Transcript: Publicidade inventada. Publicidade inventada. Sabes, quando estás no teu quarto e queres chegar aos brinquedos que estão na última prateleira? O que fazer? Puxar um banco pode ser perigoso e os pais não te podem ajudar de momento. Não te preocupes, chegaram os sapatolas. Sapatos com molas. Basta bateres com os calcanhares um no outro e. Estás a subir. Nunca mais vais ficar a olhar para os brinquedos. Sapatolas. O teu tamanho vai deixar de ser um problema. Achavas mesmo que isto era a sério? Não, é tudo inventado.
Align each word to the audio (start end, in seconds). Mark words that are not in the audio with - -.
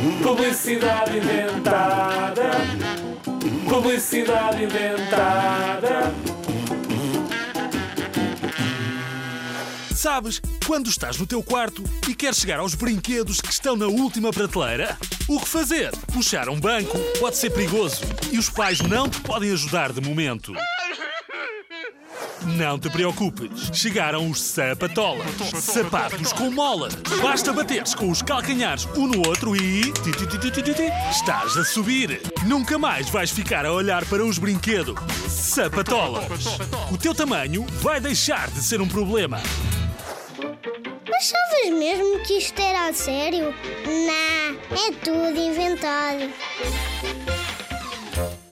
Publicidade 0.00 1.18
inventada. 1.18 2.50
Publicidade 3.68 4.64
inventada. 4.64 6.14
Sabes, 9.94 10.40
quando 10.66 10.88
estás 10.88 11.18
no 11.18 11.26
teu 11.26 11.42
quarto 11.42 11.84
e 12.08 12.14
queres 12.14 12.38
chegar 12.38 12.60
aos 12.60 12.74
brinquedos 12.74 13.42
que 13.42 13.52
estão 13.52 13.76
na 13.76 13.88
última 13.88 14.30
prateleira? 14.30 14.96
O 15.28 15.38
que 15.38 15.46
fazer? 15.46 15.94
Puxar 16.14 16.48
um 16.48 16.58
banco 16.58 16.98
pode 17.18 17.36
ser 17.36 17.50
perigoso 17.50 18.00
e 18.32 18.38
os 18.38 18.48
pais 18.48 18.80
não 18.80 19.06
te 19.06 19.20
podem 19.20 19.52
ajudar 19.52 19.92
de 19.92 20.00
momento. 20.00 20.54
Não 22.44 22.78
te 22.78 22.88
preocupes, 22.88 23.70
chegaram 23.72 24.30
os 24.30 24.40
sapatolas. 24.40 25.26
Sapatos 25.60 26.32
com 26.32 26.50
molas. 26.50 26.94
Basta 27.22 27.52
bateres 27.52 27.94
com 27.94 28.10
os 28.10 28.22
calcanhares 28.22 28.86
um 28.96 29.06
no 29.06 29.26
outro 29.26 29.54
e. 29.54 29.92
Estás 31.10 31.56
a 31.56 31.64
subir. 31.64 32.20
Nunca 32.46 32.78
mais 32.78 33.10
vais 33.10 33.30
ficar 33.30 33.66
a 33.66 33.72
olhar 33.72 34.04
para 34.06 34.24
os 34.24 34.38
brinquedos. 34.38 34.94
Sapatolas. 35.28 36.24
O 36.90 36.96
teu 36.96 37.14
tamanho 37.14 37.66
vai 37.80 38.00
deixar 38.00 38.50
de 38.50 38.62
ser 38.62 38.80
um 38.80 38.88
problema. 38.88 39.40
Achavas 41.14 41.78
mesmo 41.78 42.22
que 42.24 42.38
isto 42.38 42.60
era 42.60 42.88
a 42.88 42.92
sério? 42.94 43.54
Não, 43.86 44.78
é 44.78 44.92
tudo 45.04 45.38
inventado. 45.38 46.30